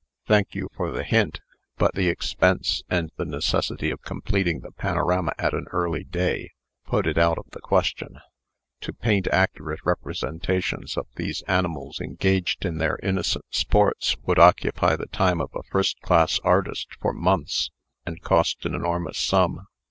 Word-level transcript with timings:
"Thank 0.25 0.55
you 0.55 0.67
for 0.75 0.89
the 0.89 1.03
hint; 1.03 1.41
but 1.77 1.93
the 1.93 2.09
expense, 2.09 2.81
and 2.89 3.11
the 3.17 3.23
necessity 3.23 3.91
of 3.91 4.01
completing 4.01 4.61
the 4.61 4.71
panorama 4.71 5.31
at 5.37 5.53
an 5.53 5.67
early 5.69 6.03
day, 6.03 6.49
put 6.87 7.05
it 7.05 7.19
out 7.19 7.37
of 7.37 7.45
the 7.51 7.59
question. 7.59 8.19
To 8.79 8.93
paint 8.93 9.27
accurate 9.27 9.81
representations 9.85 10.97
of 10.97 11.05
these 11.17 11.43
animals 11.43 11.99
engaged 12.01 12.65
in 12.65 12.79
their 12.79 12.97
innocent 13.03 13.45
sports, 13.51 14.17
would 14.23 14.39
occupy 14.39 14.95
the 14.95 15.05
time 15.05 15.39
of 15.39 15.51
a 15.53 15.61
first 15.69 15.99
class 16.01 16.39
artist 16.39 16.87
for 16.99 17.13
months, 17.13 17.69
and 18.03 18.23
cost 18.23 18.65
an 18.65 18.73
enormous 18.73 19.19
sum." 19.19 19.67